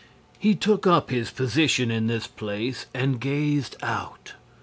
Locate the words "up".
0.87-1.11